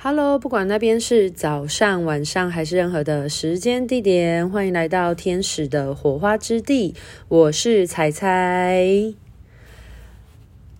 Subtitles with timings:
[0.00, 6.94] Hello，不管那边是早上、晚上还是任何的时间地点，欢迎来到天使的火花之地。
[7.26, 9.12] 我是彩彩，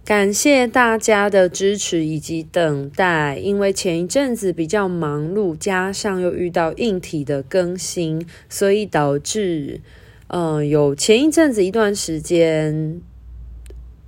[0.04, 3.36] 感谢大家的支持以及等待。
[3.38, 9.80] 因为前一阵子比较忙碌，加上又遇到硬体的更新，所以导致
[10.28, 13.00] 嗯、有前一阵子一段时间。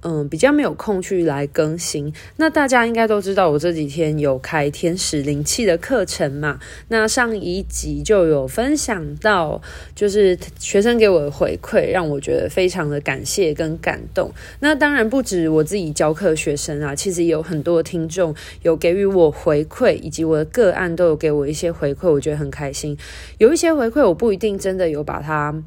[0.02, 2.10] 嗯，比较没有空去来更新。
[2.36, 6.58] 那大家应该都知道，我这几天有开天使灵气的课程嘛。
[6.88, 9.60] 那上一集就有分享到，
[9.94, 14.32] 就是学生给我的回馈，让我觉得非常的感谢跟感动。
[14.60, 22.96] 那当然不止我自己教课学生啊，其实有很多听众有给予我回馈，以及我的个案都有给我一些回馈，我觉得很开心。
[23.36, 25.62] 有一些回馈我不一定真的有把它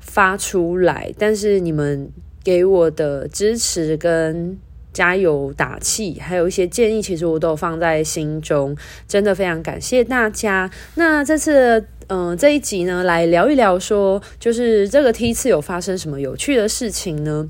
[0.00, 2.10] 发出来，但是你们。
[2.44, 4.58] 给我的支持跟
[4.92, 8.76] 加油打气，还有一些建议，其实我都放在心中，
[9.08, 10.70] 真的非常感谢大家。
[10.96, 17.48] 那这次，嗯、这一集呢，来聊一聊说，就是这个梯次有发生什么有趣的事情呢？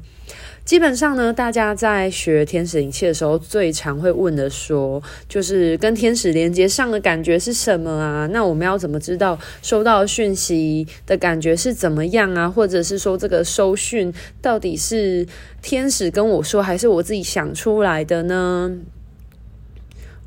[0.64, 8.27] 基本上呢，大家在学天使灵气的时候，最常会问的说，就是跟天使连接上的感觉是什么啊？
[8.28, 12.48] 那我们要怎么知道收到讯息的感觉是怎么样啊？
[12.48, 15.27] 或者是说，这个收讯到底是
[15.60, 18.72] 天使跟我说，还是我自己想出来的呢？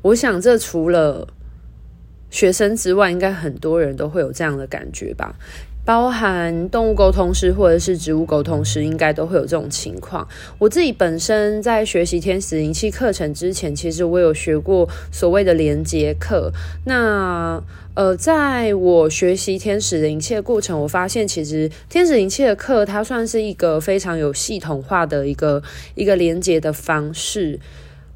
[0.02, 1.26] 我想，这除了
[2.30, 5.34] 学生之外，应该很多人都会有这样的感觉吧。
[5.86, 10.26] 包含动物沟通师或者是植物沟通师，应该都会有这种情况。
[10.58, 16.50] 我自己本身在学习天使灵气课程之前，其实我有学过所谓的连接课。
[16.84, 17.62] 那
[17.94, 25.62] 呃，在我学习天使灵气的过程，我发现其实天使灵气的课，它算是一个非常有系统化的一个
[25.94, 27.60] 一个连接的方式。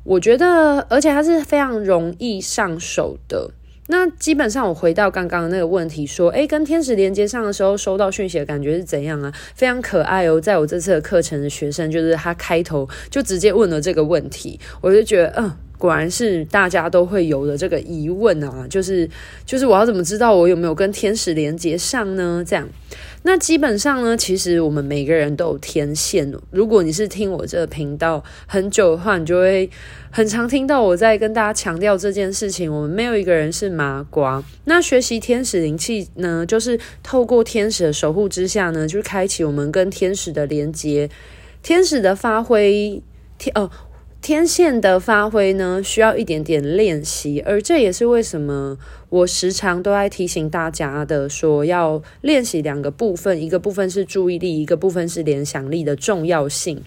[0.02, 3.52] 我觉得，而且它是非常容易上手的。
[3.90, 9.32] 那基本上，我回到刚刚的那个问题，说，诶，跟天使连接上的时候，收到讯息的感觉是怎样啊？
[9.54, 10.40] 非常可爱哦。
[10.40, 19.08] 在我这次的课程的学生，就是他开头就直接问了这个问题，我就觉得，嗯，果然是大家都会有的这个疑问啊，就是，
[19.46, 22.44] 就是我要怎么知道我有没有跟天使连接上呢？
[22.46, 22.68] 这样。
[23.22, 26.30] 那基本上呢，其实我们每个人都有天线。
[26.50, 29.70] 如果你是听我这个频道很久的话，你就会
[30.10, 32.70] 很常听到我在跟大家强调这件事情。
[32.70, 34.44] 我们没有一个人是麻瓜。
[34.64, 41.08] 那学习天使灵气呢，就是透过天使的守护之下呢，就开启我们跟天使的连接，
[41.62, 43.02] 天使的发挥，
[43.38, 43.70] 天哦。
[44.22, 48.76] 天线的发挥呢，需要一点点练习，而这也是为什么
[49.08, 56.82] 我时常都在提醒大家的，说要练习两个部分，一个部分是注意力，一个部分是联想力的重要性。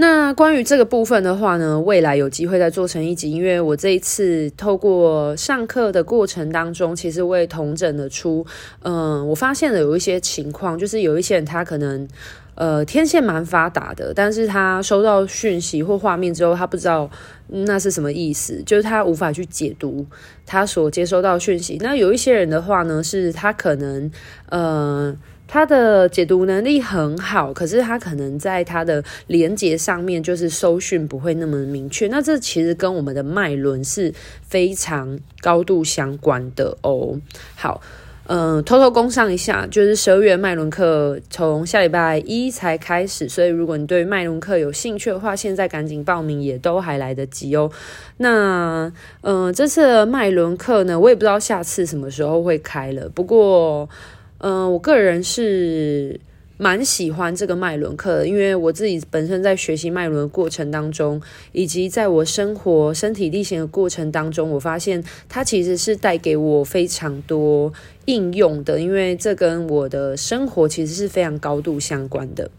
[0.00, 8.46] 那关于这个部分的话呢，未来有机会再做成一集，因为我这一次透过上课的过程当中，其实我也同整了出，
[8.82, 12.06] 嗯，我发现了有一些情况，就是有一些人他可能。
[12.54, 17.08] 呃，天线蛮发达的，但是他收到讯息或画面之后，他不知道
[17.46, 20.04] 那是什么意思，就是他无法去解读
[20.44, 21.78] 他所接收到讯息。
[21.80, 24.10] 那有一些人的话呢，是他可能
[24.48, 25.16] 呃，
[25.48, 32.06] 他的解读能力很好，可是他可能在他的连接上面就是搜寻不会那么明确。
[32.06, 34.14] 那这其实跟我们的脉轮是
[34.46, 37.18] 非常高度相关的哦。
[37.56, 37.80] 好。
[38.30, 47.70] 嗯，偷偷工上一下，就是十二月脉轮课从下礼拜一才开始，所以如果你对脉轮课有兴趣的话，现在赶紧报名也都还来得及哦。
[48.18, 48.92] 那
[49.22, 53.88] 嗯，这次的脉轮课呢，我也不知道下次什么时候会开了，不过
[54.38, 56.20] 嗯，我个人是。
[56.60, 61.22] 蛮喜欢这个脉轮课的，因为我自己本身在学习脉轮的过程当中，
[61.52, 67.72] 以及在我生活身体力行的过程当中，我发现它其实是带给我非常多
[68.06, 72.50] 应用的，因为这跟我的生活其实是非常高度相关的。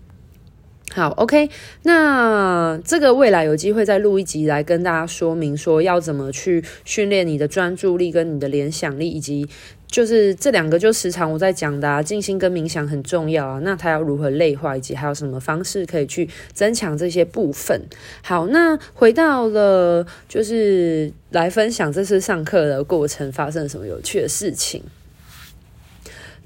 [0.93, 1.49] 好，OK，
[1.83, 9.49] 那这个未来有机会再录一集来跟大家说明，说要怎么去训练你的专注力跟你的联想力，以及。
[9.91, 13.59] 就是这两个，就时常我在讲的啊，静心跟冥想很重要啊。
[13.63, 17.81] 那它要如何类化，以及还有什么方式可以去增强这些部分？
[18.21, 24.83] 好，那回到了就是来分享这次上课的过程发生了什么有趣的事情。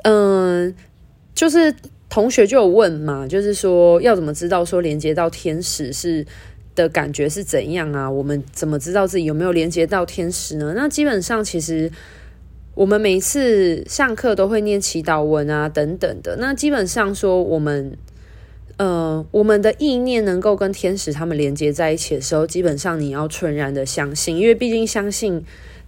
[0.03, 0.73] 嗯，
[1.35, 1.75] 就是
[2.09, 6.25] 同学就有问嘛，就是说要怎么知道说连接到天使是
[6.75, 8.09] 的感觉是怎样啊？
[8.09, 10.71] 我们怎么知道自己有没有连接到天使呢？
[10.73, 11.91] 那基本上其实。
[12.75, 16.37] 我们每次上课都会念祈祷文啊，等等的。
[16.37, 17.97] 那基本上说，我们
[18.77, 25.43] 呃，我们的意念能够跟天使他们连接在一起的时候，基本上你要纯然的相信，因为毕竟相信。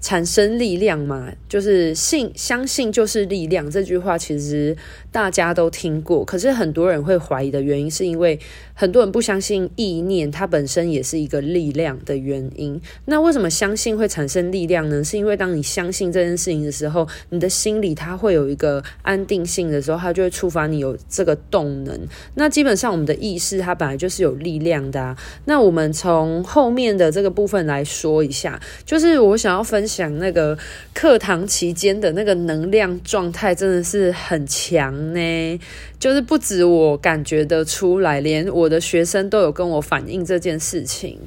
[0.05, 3.67] 产生力量嘛，就是信相信就是力量。
[3.71, 4.77] 这句话其实
[5.11, 8.39] 大家都听过，可是很多人会怀疑的原因，是因为
[8.75, 12.79] 很多人不相信意念它本身也是一个力量的原因。
[13.05, 15.03] 那为什么相信会产生力量呢？
[15.03, 21.99] 是因为当你相信这件事情的时候，你的心里它会有一个安定性的时候，它就会触发你有这个动能。
[22.35, 25.17] 那基本上我们的意识它本来就是有力量的啊。
[25.45, 29.94] 那我们从后面的这个部分来说一下，就是我想要分享。
[29.95, 30.57] 讲那个
[30.93, 35.59] 课堂期间的那个能量状态真的是很强呢，
[35.97, 41.17] 就是不止我感觉得出来，连我的学生都有跟我反映这件事情。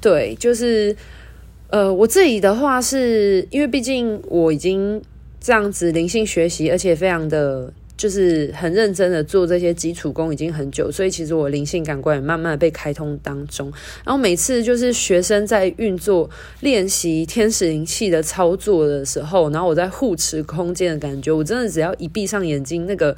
[0.00, 0.94] 对，就是
[1.70, 5.00] 呃，我自己的话是因为毕竟我已经
[5.40, 7.72] 这样子灵性学习，而且非常的。
[7.98, 13.70] 就是很认真的做这些基础功已经很久，所以其实我灵性感官也慢慢被开通当中。
[14.04, 16.30] 然后每次就是学生在运作
[16.60, 23.14] 练习天使灵气的操作的时候，然后我在护持空间的感觉，我真的只要一闭上眼睛，那个。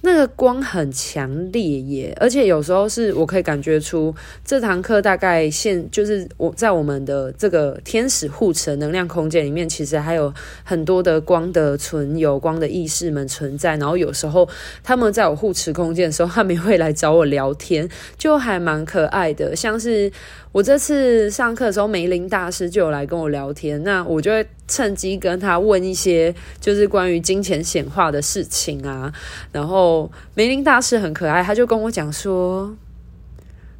[0.00, 4.14] 那个光很强烈耶，而且有时候是我可以感觉出
[4.44, 13.76] 这堂课大概现就是我在我们的这个天使护持能量空间里面，其实还有很多的光的存有、光的意识们存在。
[13.76, 14.48] 然后有时候
[14.84, 20.10] 他们在我护持空间的时候，他们会来找我聊天，就还蛮可爱的，像是。
[20.50, 29.12] 我这次上课的时候，梅林大师就有来跟我聊天，那我就会趁机跟他问一些就是关于金钱显化的事情啊。
[29.50, 32.76] 然后梅林大师很可爱，他就跟我讲说：“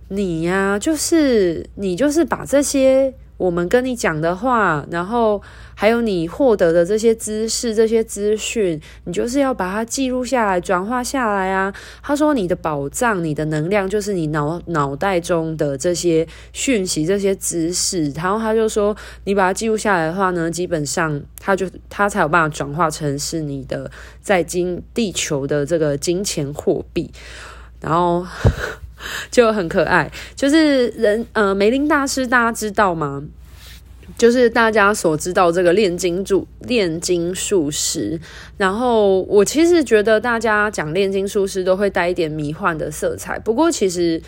[0.08, 5.40] 你呀，就是你就是把这些。”我们跟你讲的话，然后
[5.74, 11.72] 还有你获得的这些知识、这些资讯，你就是要把它记录下来、转化下来啊。
[12.02, 23.88] 他说：“你的宝藏、你的能量，就是你脑脑袋中的这些讯息、这些知识。”然后他就说：“你把它记录下来的话呢，基本上他就他才有办法转化成是你的
[24.20, 27.10] 在金地球的这个金钱货币。”
[27.80, 28.26] 然后。
[29.30, 33.22] 就很可爱，就是人呃，梅林大师大家知道吗？
[34.16, 38.18] 就是大家所知道这个炼金术炼金术师。
[38.56, 43.38] 然后我其实觉得大家讲炼金术师都会带一点迷幻的色彩。
[43.38, 44.20] 不过其实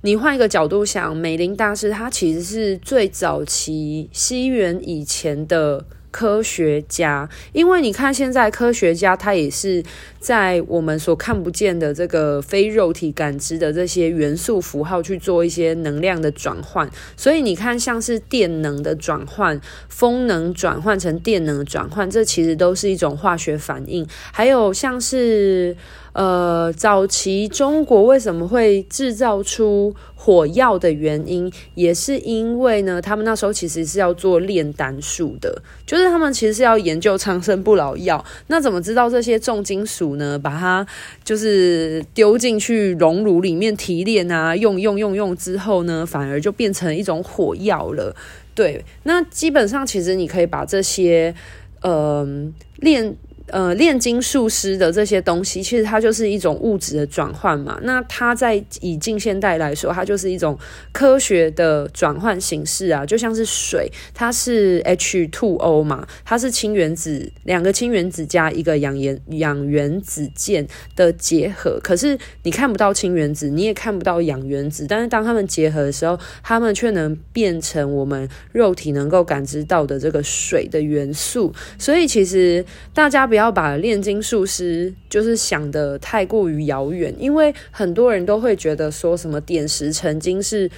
[0.00, 5.84] 你换一个角度想，梅林大师他其实是最早期西元以前的。
[6.16, 9.84] 科学家，因为你看，现在科学家他也是
[10.18, 19.60] 在我们所看不见的这个非肉体感知的这些元素符号去做一些能量的转换，所以你看，像是电能的转换、
[19.90, 25.76] 风能转换成电能转换，这其实都是一种化学反应，还有像是。
[26.16, 38.24] 呃，早期中国为什么会制造出火药的原因，也是因为呢，他们那时候其实是要做炼丹术的，就是他们其实是要研究长生不老药。
[38.46, 40.38] 那怎么知道这些重金属呢？
[40.38, 40.86] 把它
[41.22, 48.16] 就是丢进去熔炉里面提炼啊，用用用用之后呢，反而就变成一种火药了。
[48.54, 51.34] 对，那基本上其实你可以把这些
[51.82, 53.14] 嗯炼。
[53.48, 57.78] 呃，炼金术师的这些东西，其实它就是一种物质的转换嘛。
[57.82, 60.58] 那它在以近现代来说，它就是一种
[60.90, 71.78] 科学的转换形式啊，就像是水，它是 H2O 嘛，它是氢原子，两个氢原子加一个氧原氧原子键的结合。
[71.80, 81.54] 可是你看不到氢原子，你也看不到氧原子，但是当它们结合的时候，它们却能变成我们肉体能够感知到的这个水的元素。
[81.78, 90.70] 所以其实大家不不要把炼金术师就是想得太过于遥远，因为很多人都会觉得说什么点石成金是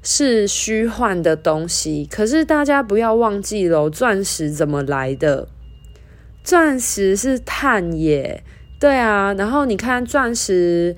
[0.00, 2.06] 是虚幻的东西。
[2.08, 5.48] 可是大家不要忘记了，钻石怎么来的？
[6.44, 8.44] 钻石是碳耶，
[8.78, 9.34] 对啊。
[9.34, 10.94] 然后你看钻石，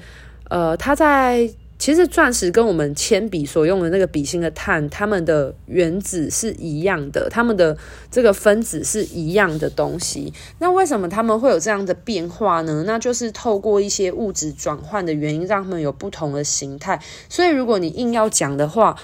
[0.50, 1.50] 呃，它在。
[1.80, 7.74] 其实钻石跟我们铅笔所用的那个笔芯的碳，它们的原子是一样的，它们的
[8.10, 10.30] 这个分子是一样的东西。
[10.58, 12.84] 那为什么它们会有这样的变化呢？
[12.86, 17.00] 那就是透过一些物质转换的原因，让它们有不同的形态。
[17.30, 18.94] 所以如果你硬要讲的话，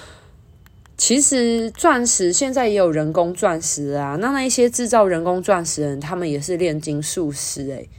[0.95, 4.15] 其实钻石现在也有人工钻石啊。
[4.21, 7.89] 那那一些制造人工钻石的人，他们也是炼金术师诶。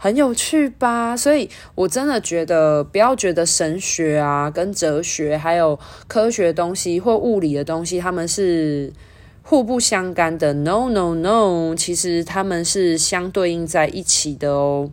[0.00, 1.16] 很有趣吧？
[1.16, 8.92] 所以我真的觉得，不要觉得神学啊、跟哲学还有科学东西或物理的东西，他们是
[9.42, 10.54] 互不相干的。
[10.54, 14.90] No No No，其实他们是相对应在一起的哦。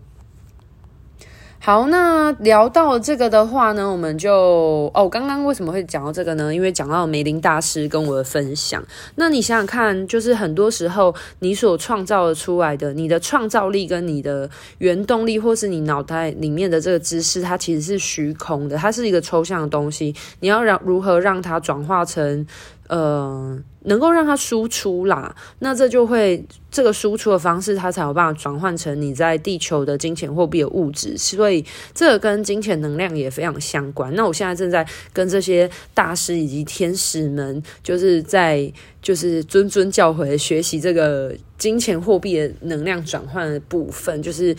[1.58, 6.54] 好，那聊到这个的话呢，我们就哦，刚刚为什么会讲到这个呢？
[6.54, 8.84] 因为讲到梅林大师跟我的分享。
[9.16, 14.48] 那你想想看，就是很多时候你所创造的出来的，你的创造力跟你的
[14.78, 20.14] 原动力，或是你脑袋里面的这个知识，它其实是虚空的，它是一个抽象的东西。
[20.42, 22.46] 你要让如何让它转化成？
[22.88, 31.66] 呃，能够让它输出啦，那这就会这个输出的方式，它才有办法转换成你在地球的金钱货币的物质，所以
[31.96, 34.14] 这个跟金钱能量也非常相关。
[34.14, 44.54] 那我现在正在跟这些大师以及天使们，就是在就是谆谆教诲学习这个金钱货币的能量转换的部分，就是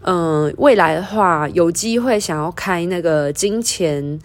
[0.00, 4.18] 嗯、呃，未来的话有机会想要开那个金钱。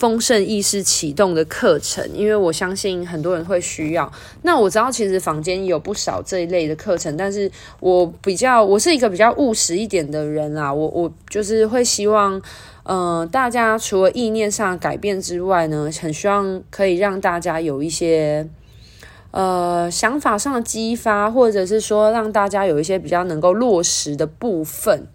[0.00, 4.10] 丰盛意识启动的课程，因为我相信很多人会需要。
[4.40, 10.72] 那我知道其实坊间有不少这一类的课程，但是我比较，我是一个比较务实一点的人啦。
[10.72, 12.40] 我我就是会希望，
[12.84, 18.48] 嗯、呃，大家除了意念上改变之外呢，很希望可以让大家有一些
[19.32, 25.08] 呃想法上的激发，或者是说让大家有一些比较能够落实的部分。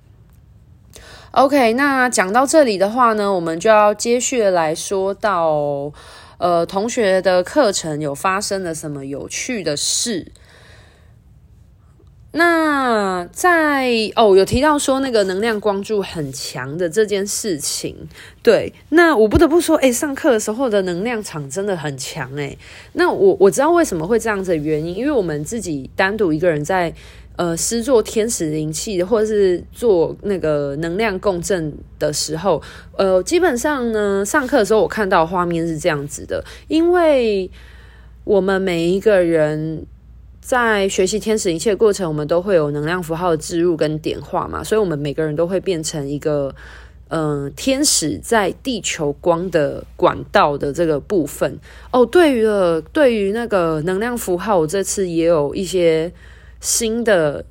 [1.35, 5.91] OK，那讲到这里的话呢，我们就要接续来说到，
[6.37, 10.31] 呃，同学的课程有发生了什么有趣的事？
[12.37, 17.95] 那在哦，有提到说那个能量光柱很强的这件事情，
[18.43, 22.57] 对，那我不得不说，诶，上课的时候的能量场真的很强，诶，
[22.93, 26.93] 那我我知道为什么会这样子的原因，因为我们自己单独一个人在。
[27.37, 32.61] 呃，施作天使灵气，或者是做那个能量共振的时候，
[32.95, 37.51] 呃，基本上呢，上课的时候我看到画面是这样子的，因为
[38.23, 39.85] 我们每一个人
[40.47, 46.53] 在学习天使一切过程，我们都会有能量符号的置入跟点化嘛，所以我们每个人都会变成一个
[47.07, 51.57] 嗯、天使在地球光的管道的这个部分。
[51.89, 56.13] 哦，对于了，对于那个能量符号，我这次也有一些。
[56.61, 57.45] 新的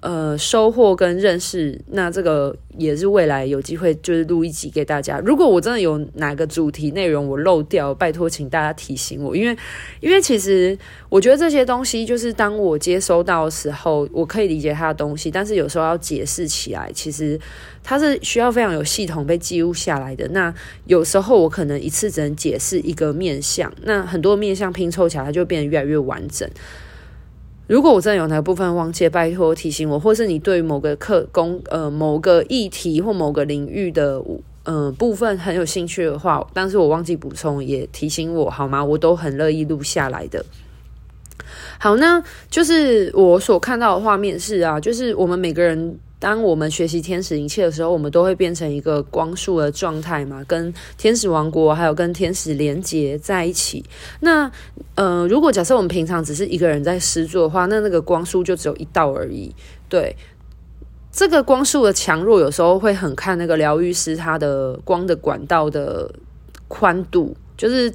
[0.00, 5.18] 呃收获跟认识，那这个也是未来有机会就是录一集给大家。
[5.20, 9.56] 如果我真的有哪个主题内容我漏掉，拜托请大家提醒我，因为
[10.00, 10.76] 因为其实
[11.08, 17.38] 我觉得这些东西就是当我接收到的时候，我可以理解他的东西，但是有时候要解释起来，其实
[17.82, 20.26] 它是需要非常有系统被记录下来的。
[20.28, 20.52] 那
[20.86, 26.48] 有时候我可能一次只能解释一个面相，那很多面相拼凑起来，它就变得越来越完整。
[27.70, 34.20] 如果我真的有哪部分忘记，拜托提醒我，或是你对某个课工呃某个议题或某个领域的
[34.64, 38.84] 呃部分很有兴趣的话，但是我忘记补充，也提醒我好吗？
[38.84, 40.44] 我都很乐意录下来的。
[41.80, 45.98] 好，那就是我所看到的画面是啊，就是我们每个人。
[46.20, 53.82] 当我们学习天使灵气的时候，我们都会变成一个光束的状态嘛，跟天使王国还有跟天使连接在一起。
[54.20, 54.52] 那
[54.96, 59.50] 呃，如果假设我们平常只是一个人在施作的话，那那个光束就只有一道而已。
[59.88, 60.14] 对，
[61.10, 66.14] 这个光束的强弱有时候会很看那个疗愈师他的光的管道的
[66.68, 67.90] 宽度，就是。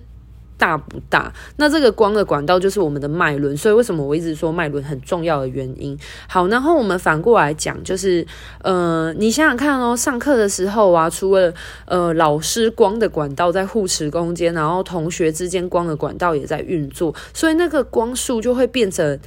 [0.57, 1.31] 大不大？
[1.57, 5.97] 那这个光的管道就是我们的脉轮，所以为什么我一直说脉轮很重要的原因。
[6.27, 8.25] 好，然后我们反过来讲，就是
[8.61, 11.53] 呃，你想想看哦，上课的时候啊，除了
[11.85, 19.19] 呃老师光的管道在护持空间，然后同学之间光的管道也在运作，所以那个光束就会变成。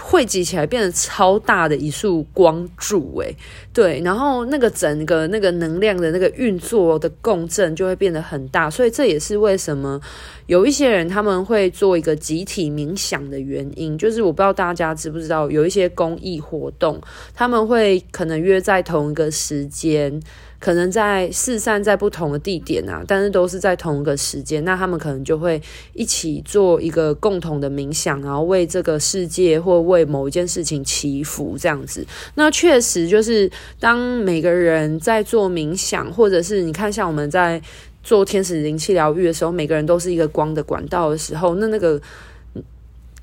[0.00, 3.36] 汇集起来变成超大的一束光柱，诶，
[3.72, 10.00] 对，然后那个整个那个能量的那个运作的共振就会变得很大，所以这也是为什么
[10.46, 17.00] 有一些人他们会做一个集体冥想的原因，就是我不知道大家知不知道，有一些公益活动，
[17.32, 20.20] 他们会可能约在同一个时间。
[20.64, 25.60] 可能在四散在不同的地点啊，但是都是在同一个时间，那他们可能就会
[25.92, 32.02] 一起做一个共同的冥想，然后为这个世界或为某一件事情祈福这样子。
[32.36, 37.60] 那确实就是当每个人在做冥想，或者是你看像我们在
[38.02, 42.00] 做天使灵气疗愈的时候，每个人都是一个光的管道的时候，那那个。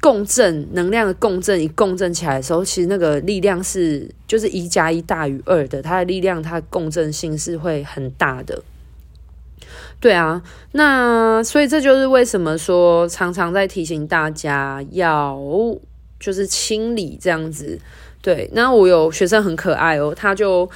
[0.01, 8.61] 共振能量的共振，一共振起来的时候，其实那个力量是就是一加一大于二的，它的力量，它共振性是会很大的。
[9.99, 10.41] 对啊，
[10.71, 15.39] 那所以这就是为什么说常常在提醒大家要
[16.19, 17.79] 就是清理这样子。
[18.21, 20.69] 对，那我有学生很可爱哦，他就。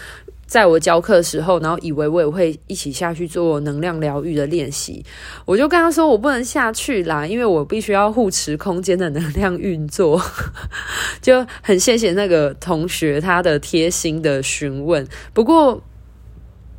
[0.48, 5.04] 在我教课的时候，然后以为我也会一起下去做能量疗愈的练习，
[5.46, 10.22] 我就跟他说我不能下去啦，因为我必须要护持空间的能量运作。
[11.22, 15.82] 就很谢谢那个同学他的贴心的询问，不过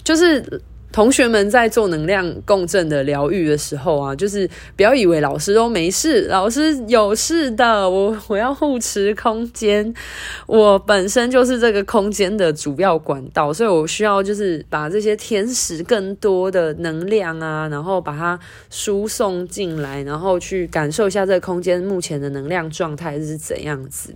[0.02, 0.62] 就是。
[0.97, 7.87] 同学们在做能量共振的疗愈的时候啊，就是不要以为老师都没事，老师有事的。
[7.87, 9.93] 我我要护持空间，
[10.49, 24.15] 我本身就是这个空间的主要管道，所以我需要就是把这些天使更多的能量啊，然后把它输送进来，然后去感受一下这个空间目前的能量状态是怎样子。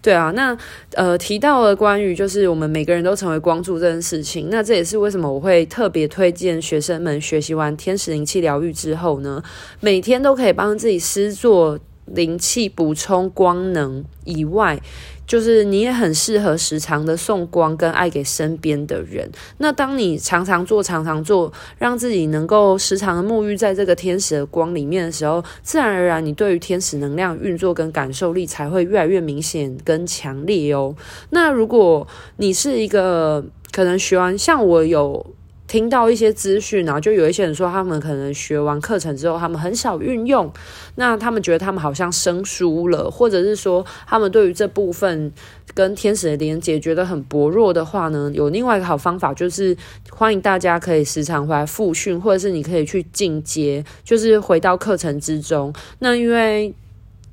[0.00, 0.56] 对啊，那
[0.94, 6.21] 呃提到了关于就是我们每个人都成为光柱这件事情，那这也是为什么我会特别推。
[6.22, 9.42] 推荐学生们学习完天使灵气疗愈之后呢，
[9.80, 14.80] 每天都可以帮自己施作灵气补充光能以外，
[15.26, 19.28] 就是你也很适合时常的送光跟爱给身边的人。
[19.58, 30.94] 那当你常常做、常常做，让自己能够时常的沐浴在这个天使的光里面的时候，自然而然你对于天使能量运作跟感受力才会越来越明显跟强烈哦。
[31.30, 35.26] 那如果你是一个可能学完，像我有。
[35.72, 40.52] 听到一些资讯，然后就有一些人说，他们可能学完课程之后，他们很少运用，
[40.96, 45.32] 那他们觉得他们好像生疏了，或者是说，他们对于这部分
[45.72, 49.74] 跟天使的连接觉得很薄弱的话呢，有另外一个好方法，就是
[50.10, 55.72] 欢迎大家可以时常回来复训，或者是你可以去进阶，就是回到课程之中。
[56.00, 56.74] 那因为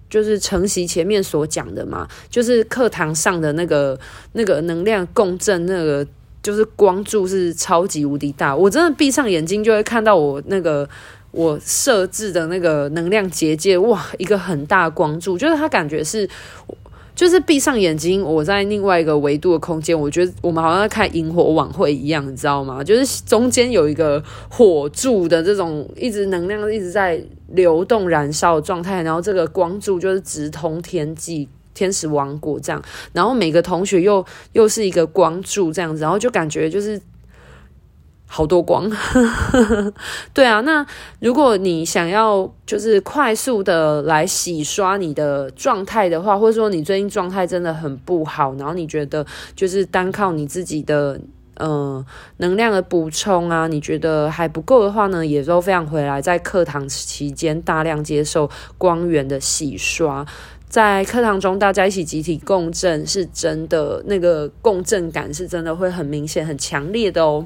[0.10, 4.00] 就是承袭前面所讲的嘛，就是课堂上的那个
[4.32, 6.08] 那个能量共振那个。
[6.42, 10.88] 就是光柱是超级无敌大，我真的闭上眼睛就会看到我那个
[11.32, 16.28] 我设置的那个能量结界，哇，一个很大光柱，就是它感觉是，
[17.14, 22.82] 就是闭上眼睛，我在另外一个维度的空间，我觉得我们好像在看萤火晚会一样，你知道吗？
[22.82, 31.50] 就是中间有一个火柱的这种一直能量一直在流动燃烧的状态，然后这个光柱就是直通天际。
[31.80, 32.82] 天使王国这样，
[33.14, 37.02] 然后每个同学又又是一个光柱这样子，然后就感觉就是
[38.28, 38.92] 好多光。
[40.36, 40.86] 对啊，那
[41.22, 51.18] 如果你想要就是快速的来洗刷你的状态的话，或者说你最近状态真的很不好，然后你觉得就是单靠你自己的
[51.56, 52.06] 呃
[52.38, 60.26] 能量的补充啊，你觉得还不够的话呢，也都非常回来在课堂期间大量接受光源的洗刷。
[60.70, 67.46] 在课堂中，大家一起集体共振，是真的，那个共振感是真的会很明显、很强烈的哦。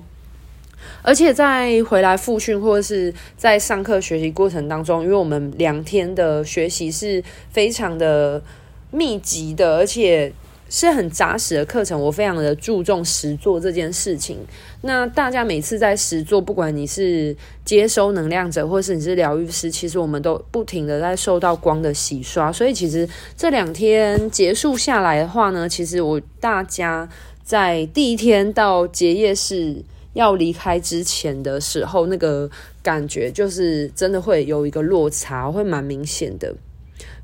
[1.02, 8.44] 而且在回来复训或者是在上课学习过程当中，因为我们两天的学习是非常的
[8.92, 10.34] 密集的，而且。
[10.76, 14.40] 是很扎实的课程，我非常的注重实作这件事情。
[14.82, 22.52] 那大家每次在实作，不管你是接收能量者，或是你是疗愈师，其实我们都不停的在受到光的洗刷。
[22.52, 23.08] 所以其实
[23.38, 27.08] 这两天结束下来的话呢，其实我大家
[27.44, 29.76] 在第一天到结业式
[30.14, 32.50] 要离开之前的时候，那个
[32.82, 36.56] 感觉就是真的会有一个落差，会蛮明显的。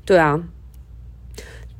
[0.04, 0.40] 对啊。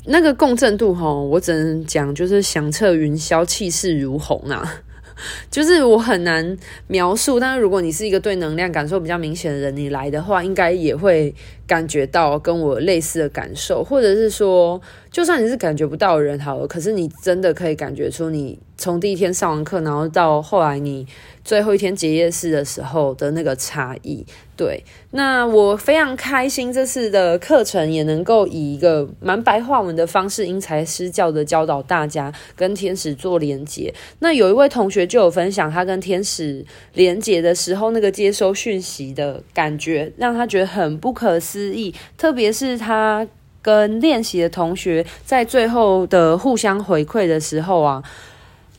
[0.07, 4.83] 那个共振度吼，我只能讲就是响彻云霄，气势如虹啊！
[5.51, 11.35] 就是我很难描述，但是如果你是一个对能量感受比较明显的人，你来的话，应该也会
[11.67, 21.07] 感觉到跟我类似的感受，或者是说，就算你是感觉不到人好了，可是你真的可以感觉出你从第一天上完课，然后到后来你。
[21.43, 24.25] 最后一天结业式的时候的那个差异，
[24.61, 33.91] 对，那我非常开心，这次的课程也能够以一个蛮白话文的方式，因材施教的教导大家跟天使做连接。
[34.19, 41.95] 那有一位同学就有分享，他跟天使连接的时候，那个接收讯息的感觉，让他觉得很不可思议。
[42.19, 43.27] 特别是他
[43.63, 48.05] 跟练习的同学在最后的互相回馈的时候啊。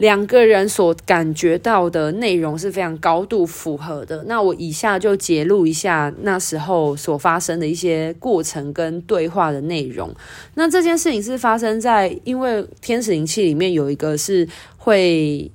[0.01, 4.23] 两个人所感觉到的内容是非常高度符合的。
[4.23, 10.11] 那我以下就揭露一下那时候所发生的一些过程跟对话的内容。
[10.55, 15.51] 那这件事情是发生在，因为天使灵气里面有一个是会，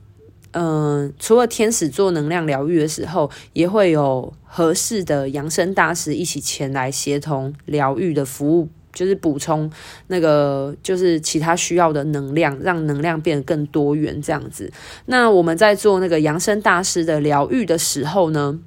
[0.53, 8.69] 嗯、除了天使做能量疗愈的时候，也会有合适的扬升大师一起前来协同疗愈的服务。
[8.97, 9.71] 就是补充
[10.07, 14.73] 那个，就是其他需要的能量，让能量变得更多元这样子。
[15.05, 18.59] 那我们在做那个扬升大师的疗愈的时候呢，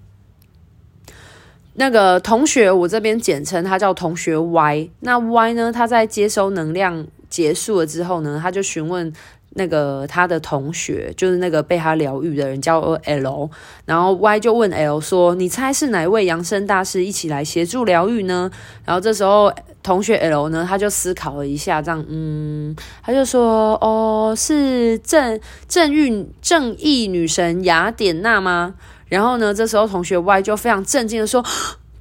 [1.73, 4.89] 那个同学我这边简称他叫同学 Y。
[4.99, 9.11] 那 Y 呢，他在接收能量结束了之后呢，他就询问。
[9.59, 13.49] 那个他的同学，就是那个被他疗愈的人叫 L，
[13.83, 18.49] 然后 Y 就问 L 说：“你猜是哪位扬声大师一起来协助疗愈呢？”
[18.85, 28.75] 然后这时候同学 L 呢，他就思考了一下，这样，嗯，他就说：“哦，是正正义正义女神雅典娜吗？”
[29.09, 31.43] 然后呢，这时候同学 Y 就非常震惊的说。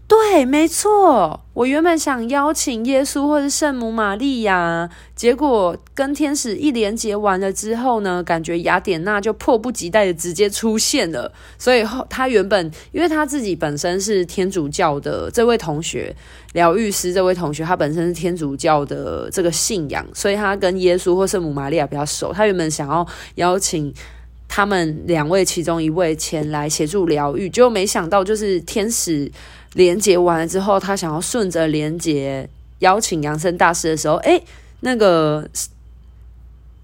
[0.09, 11.31] 对，没错，我原本想邀请耶稣或者圣母玛利亚，结果跟天使一连接完了之后呢，感觉雅典娜就迫不及待的直接出现了。
[11.59, 16.17] 所以后他原本，因为他自己本身是天主教的，这位同学
[16.55, 22.33] 疗愈师，这位同学他本身是天主教的这个信仰，所以他跟耶稣或圣母玛利亚比较熟。
[22.33, 23.93] 他原本想要邀请
[24.49, 29.31] 他们两位其中一位前来协助疗愈，结果没想到就是天使。
[29.75, 32.49] 连接完了之后，他想要顺着连接
[32.81, 34.43] 邀请扬声大师的时候，诶，
[34.81, 35.49] 那个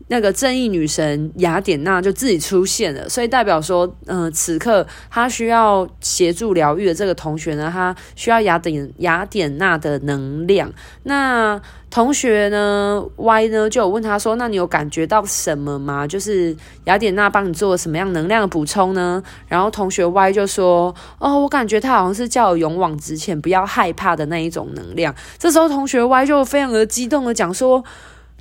[0.08, 10.70] 那个正义女神雅典娜就自己出现了，所以代表说，嗯、此刻他需要协助疗愈的这个同学呢，他需要雅典雅典娜的能量。
[11.04, 11.60] 那
[11.94, 16.04] 同学呢，Y 呢就有问他说：“那你有感觉到什么吗？
[16.04, 27.84] 就是雅典娜帮你做了什么样能量的补充呢？”然后同学 Y 就说：“哦，我感觉他好像是叫我勇往直前，不要害怕的那一种能量。”这时候同学 Y 就非常的激动的讲说：“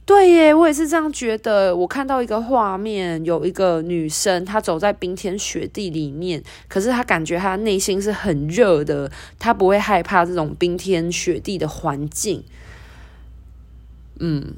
[0.04, 1.76] 对耶，我也是这样觉得。
[1.76, 12.44] 我看到一个画面，有一个女生，她走在冰天雪地里面，可是她感觉她内心是很热的，她不会害怕这种冰天雪地的环境。”
[14.20, 14.54] 嗯，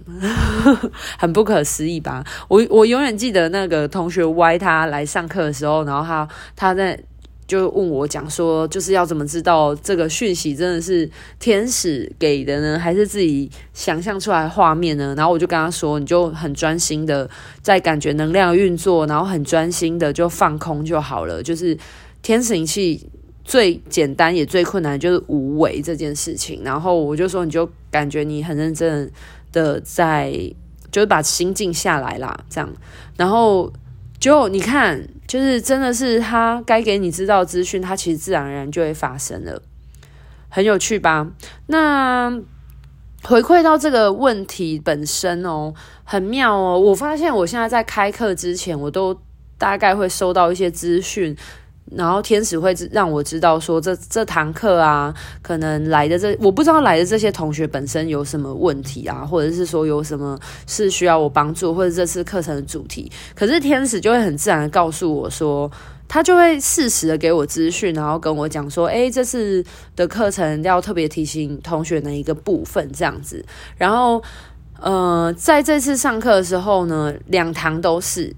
[1.17, 2.23] 很不可思议吧？
[2.47, 6.99] 我我永远记得那个同学 Y 他来上课的时候，然后他他在
[7.47, 15.13] 就问我讲说，就是要怎么知道这个讯息真的是天使给的呢，还是自己想象出来画面呢？
[15.15, 17.29] 然后我就跟他说，你就很专心的
[17.61, 21.41] 在感觉能量运作，然后很专心的就放空就好了。
[21.41, 21.77] 就是
[22.21, 23.07] 天使灵气
[23.43, 26.61] 最简单也最困难就是无为这件事情。
[26.63, 29.09] 然后我就说，你就感觉你很认真。
[29.55, 30.31] 的在
[30.91, 32.69] 就是把心静下来啦，这样，
[33.15, 33.71] 然后
[34.19, 39.61] 就你看，就是真的是他该给你知道资讯，他其实自然而然就会发生了，
[40.49, 41.31] 很有趣吧？
[41.67, 42.29] 那
[43.23, 46.79] 回馈到这个问题本身哦，很妙哦。
[46.79, 49.19] 我发现我现在在开课之前，我都
[49.57, 51.35] 大概会收到一些资讯。
[51.91, 63.11] 然后天使会让我知道说，这这堂课啊，可能来的这我不知道来的这些同学本身有什么问题啊，或者是说有什么是需要我帮助，或者这次课程的主题。
[63.35, 65.71] 可是天使就会很自然的告诉我说，
[66.07, 69.63] 他就会适时的给我资讯，然后跟我讲说，诶，这次
[69.95, 73.45] 的课程要特别提醒同学哪一个部分这样子。
[73.77, 74.21] 然后，
[74.81, 78.35] 呃，在这次上课的时候呢，两堂都是。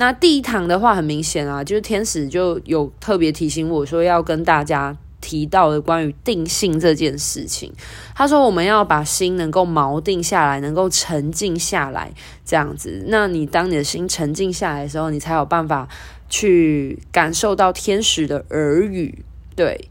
[0.00, 7.70] 那第一堂的话，很明显啊，就是天使就有特别提醒我说，要跟大家提到的关于定性这件事情。
[8.14, 12.10] 他说，我们要把心能够锚定下来，能够沉静下来，
[12.46, 13.04] 这样子。
[13.08, 15.86] 那你当你的心沉静下来的时候，你才有办法
[16.30, 19.22] 去感受到天使的耳语，
[19.54, 19.90] 对。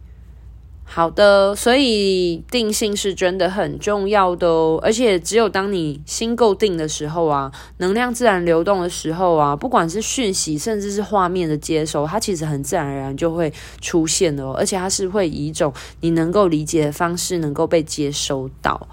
[0.92, 15.72] 好的，所以定性是真的很重要的哦，而且只有当你心够定的时候啊，能量自然流动的时候啊，不管是讯息，甚至是画面的接收，它其实很自然而然就会出现的哦，而且它是会以一种
[16.02, 18.88] 你能够理解的方式能够被接收到。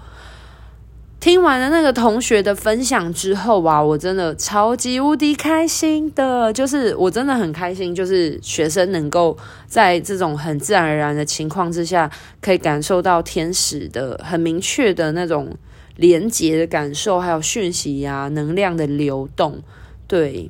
[1.27, 12.09] 听完了那个同学的分享之后啊，我真的超级无敌开心的，就是我真的很开心，就是学生能够在这种很自然而然的情况之下，
[12.39, 15.53] 可以感受到天使的很明确的那种
[15.97, 19.61] 连接的感受，还有讯息呀、能量的流动，
[20.07, 20.49] 对。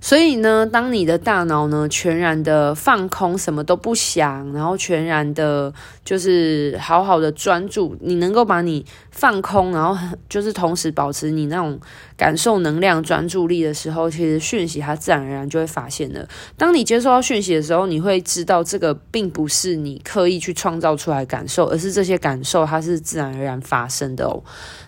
[0.00, 5.72] 所以呢，当你的大脑呢全然的放空，什么都不想，然后全然的，
[6.04, 11.78] 就是好好的专注，你能够把你放空，然后就是同时保持你那种
[12.16, 16.26] 感受能量专注力的时候，其实讯息它自然而然就会发现了。
[16.56, 24.42] 当你接收到讯息的时候，你会知道这个并不是你刻意去创造出来感受，而是这些感受它是自然而然发生的哦。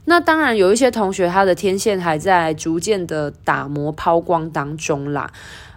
[0.06, 5.30] 那当然，有一些同学他的天线还在逐渐的打磨抛光当中啦。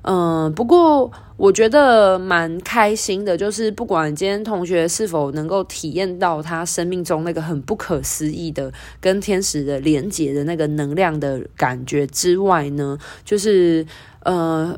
[0.04, 13.86] 嗯，不过我觉得蛮开心的，就是不管今天同学是否能够体验到他生命中那个很不可思议的跟天使的连接的那个能量的感觉之外呢，就是
[14.24, 14.78] 呃。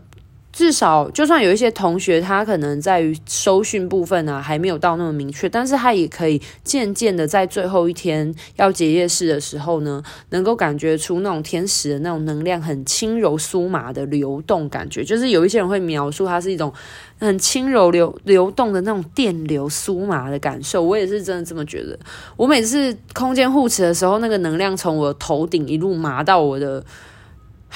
[0.56, 16.72] 至少，就算有一些同学他可能在于收讯部分啊，还没有到那么明确，但是他也可以渐渐的在最后一天要结业式的时候呢，能够感觉出那种天使的那种能量很轻柔酥麻的流动感觉，就是有一些人会描述它是一种
[17.20, 22.00] 很轻柔流流动的那种电流酥麻的感受，我也是真的这么觉得。
[22.38, 26.82] 我每次空间护持的时候，那个能量从我头顶一路麻到我的。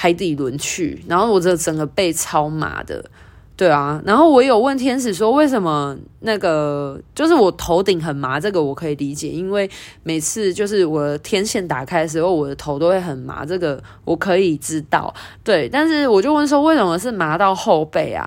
[0.00, 3.04] 海底轮去，然后我这整个背超麻的，
[3.54, 9.68] 对啊，然后我有问天使说，为什么那个就是我头顶很麻，这个我可以理解，因为
[10.02, 15.12] 每次就是我的天线打开的时候，我的头都会很麻，这个我可以知道，
[15.44, 18.26] 对，但是我就问说，为什么是麻到后背啊？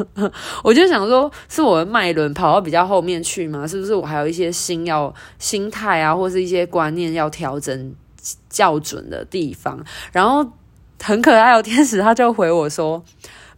[0.64, 3.66] 我就想说，是我的脉轮跑到比较后面去吗？
[3.66, 7.94] 是不是我还有一些心要心态啊，或是一些观念要调整
[8.48, 9.78] 校准的地方，
[10.10, 10.50] 然后。
[11.02, 13.02] 很可爱哦，天使他就回我说，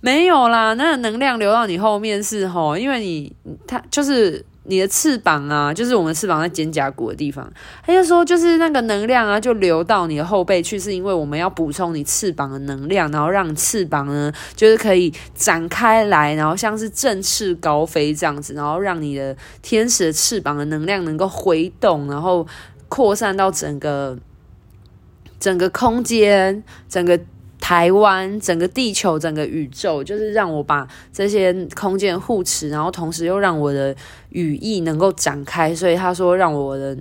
[0.00, 3.35] 没有啦，那个能量流到你后面是吼，因为你
[3.66, 7.50] 他就是你的翅膀啊，就是我们翅膀在肩胛骨的地方。
[7.87, 22.46] 他就说，就是那个能量啊，就流到你的后背去，是因为我们要补充你翅膀的能量，然后让翅膀呢，就是可以展开来，然后像是振翅高飞这样子，然后让你的天使的翅膀的能量能够挥动，然后
[22.88, 24.18] 扩散到整个
[25.38, 27.20] 整个空间，整个。
[27.60, 33.94] 台湾整个地球整个宇宙，就是让我把这些空间护持，然后同时又让我的
[34.30, 35.74] 羽翼能够展开。
[35.74, 36.96] 所以他说，让我的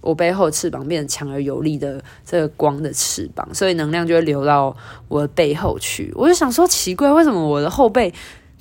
[0.00, 4.76] 我背后翅膀变得强而有力的这个光的翅膀，所以能量就会流到
[5.08, 6.12] 我的背后去。
[6.16, 8.12] 我就想说，奇怪，为什么我的后背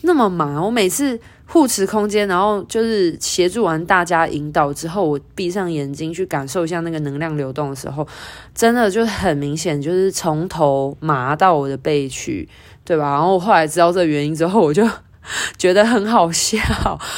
[0.01, 0.63] 那么麻？
[0.63, 1.19] 我每次。
[1.51, 8.07] 护持空间，然后就是协助完大家引导之后，我闭上眼睛去感受一下那个能量流动的时候，
[8.53, 12.47] 真的就很明显，就是从头麻到我的背去，
[12.85, 13.13] 对吧？
[13.17, 14.87] 然后我后来知道这个原因之后，我就
[15.57, 16.59] 觉得很好笑，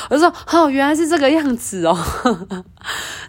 [0.09, 1.97] 我就说：“哦，原来是这个样子哦。”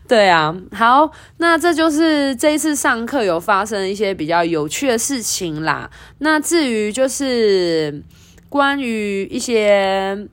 [0.07, 5.91] 对啊，好，那这就是这一次上课有发生一些比较有趣的事情啦。
[6.19, 8.03] 那至于就是
[8.49, 10.29] 关于一些。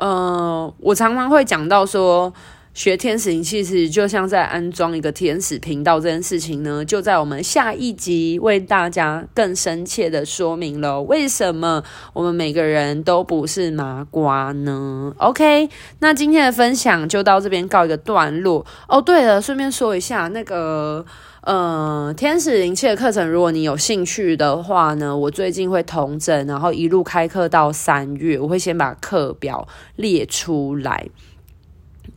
[0.00, 2.32] 呃，我常常会讲到说，
[2.72, 11.82] 学天使灵气其实就像在安装一个天使频道这件事情呢，就在我们下一集为大家更深切的说明了为什么
[12.14, 18.64] 我们每个人都不是麻瓜呢？OK，那今天的分享就到这边告一个段落。
[18.88, 21.04] 哦，对了，顺便说一下那个。
[21.42, 31.08] 呃，天使灵气的课程，如果你有兴趣的话呢，我最近会同整，然后一路开课到三月，我会先把课表列出来，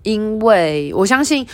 [0.03, 1.47] 因为我相信。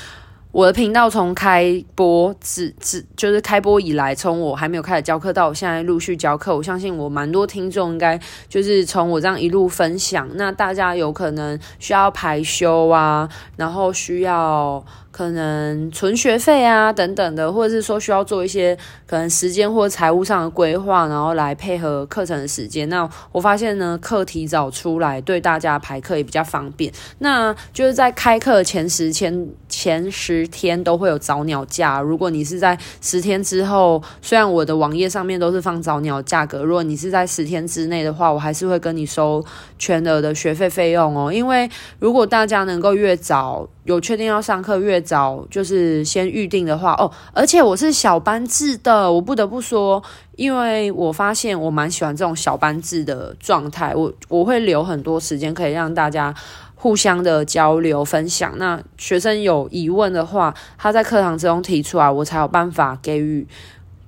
[0.51, 14.83] 我的频道从开播至至就是开播以来，从我还没有开始教课到我现在陆续教课，我相信我蛮多听众应该就是从我这样一路分享，那大家有可能需要排休啊，然后需要
[15.19, 22.87] 可能存学费啊等等的，或者是说需要做一些可能时间或财务上的规划，然后来配合课程的时间。
[22.87, 26.89] 那我发现呢，课提早出来对大家排课也比较方便。
[27.17, 30.09] 那就是在开课前十天前。
[30.09, 31.99] 十天都会有早鸟价。
[31.99, 39.43] 如果你是在十天之后，虽然我的网页上面都是放早鸟价格，如果你是在十天之内的话，我还是会跟你收
[39.77, 41.33] 全额的学费费用哦。
[41.33, 47.09] 因为如果大家能够越早有确定要上课，越早就是先预定的话哦。
[47.33, 50.01] 而且我是小班制的，我不得不说，
[50.35, 56.35] 因为我发现我蛮喜欢这种小班制的状态，我我会留很多时间可以让大家。
[56.81, 63.45] 互相的交流分享，那学生有疑问的话，他在课堂之中提出来，我才有办法给予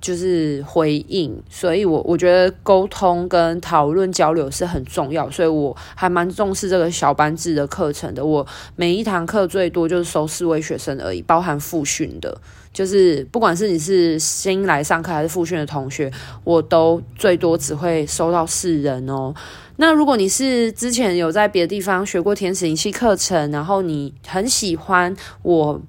[0.02, 1.34] 就是回应。
[1.48, 8.22] 所以我我觉得沟通跟讨论交流是很重要，所以我还蛮重视这个小班制的课程的。
[8.22, 12.36] 我每一堂课最多就是收四位学生而已，包含复训的，
[12.72, 16.12] 就是不管是你是新来上课还是复训的同学，
[16.44, 19.32] 我都最多只会收到四人哦。
[19.76, 25.80] 那如果你是之前有在别的地方学过天使仪器课程，然后你很喜欢我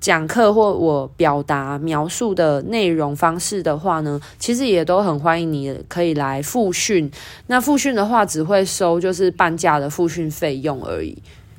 [0.00, 7.10] 讲课或我表达描述的内容方式的话呢，其实也都很欢迎你可以来复训。
[7.48, 11.16] 那复训的话，只会收就是半价的复训费用而已。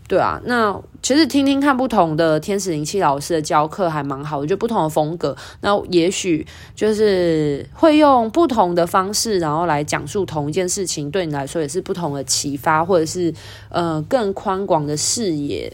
[0.07, 5.37] 对啊，那其实听听看不同的天使灵气老师的教课还蛮好的，就不同的风格。
[5.61, 13.31] 那也许就是会用不同的方式，然后来讲述同一件事情，对你来说也是不同的启发，或者是
[13.69, 15.71] 呃更宽广的视野。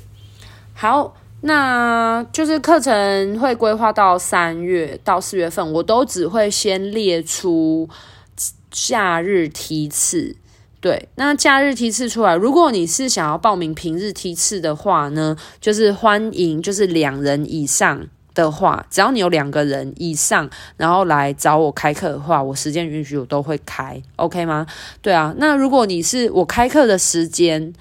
[0.74, 1.16] 好，
[1.48, 7.88] 那就是课程会规划到三月到四月份，我都只会先列出
[8.72, 10.36] 假日梯次。
[10.82, 24.66] 对，那假日梯次出来，如果你是想要报名平日梯次的话呢，就是欢迎，就是两人以上的话，只要你有两个人以上，然后来找我开课的话，我时间允许我都会开，OK 吗？
[25.04, 27.72] 对啊，那如果你是我开课的时间。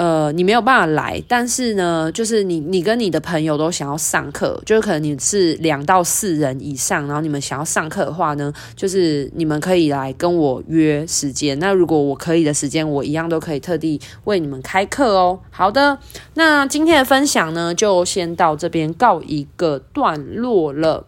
[0.00, 11.58] 呃，你没有办法来，但是呢，就是你你跟你的朋友都想要上课，就是可能你是两到四人以上，然后你们想要上课的话呢，就是你们可以来跟我约时间。
[11.58, 15.38] 那如果我可以的时间，我一样都可以特地为你们开课哦。
[15.50, 15.98] 好的，
[16.32, 21.04] 那今天的分享呢，就先到这边告一个段落了。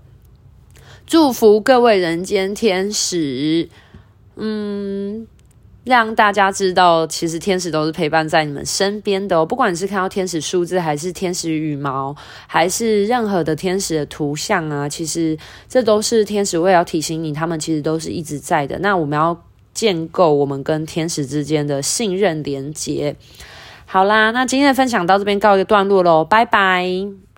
[1.07, 3.70] 祝福各位人间天使，
[4.37, 5.26] 嗯。
[5.85, 9.45] 让大家知道，其实天使都是陪伴在你们身边的哦。
[9.45, 12.14] 不管是看到天使数字，还是天使羽毛，
[12.47, 15.37] 还是任何的天使的图像啊，其实
[15.68, 18.79] 这都是天使为了要提醒你，他们其实都是一直在的。
[18.79, 19.37] 那我们要
[19.75, 23.16] 建构我们跟天使之间的信任连接。
[23.85, 27.32] 好啦，那今天的分享到这边告一个段落喽，拜拜。